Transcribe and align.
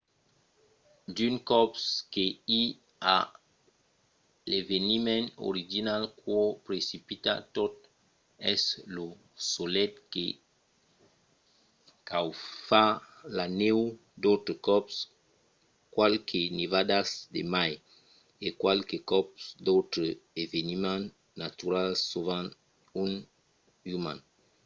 d'unes 1.15 1.43
còps 1.51 1.81
que 2.13 2.25
i 2.59 2.61
a 3.15 3.17
l'eveniment 4.49 5.27
original 5.49 6.03
qu'o 6.21 6.39
precipita 6.67 7.33
tot 7.57 7.73
es 8.53 8.63
lo 8.95 9.07
solelh 9.51 9.97
que 10.13 10.25
caufa 12.09 12.85
la 13.37 13.45
nèu 13.61 13.79
d'autres 14.21 14.59
còps 14.67 14.95
qualques 15.95 16.47
nevadas 16.59 17.09
de 17.35 17.41
mai 17.55 17.71
e 18.45 18.47
qualques 18.61 19.03
còps 19.11 19.41
d'autres 19.65 20.11
eveniments 20.43 21.11
naturals 21.43 21.99
sovent 22.11 22.49
un 23.03 23.11
uman 23.97 24.17